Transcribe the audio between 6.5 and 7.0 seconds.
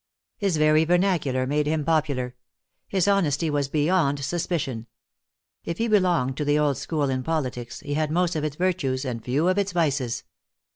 old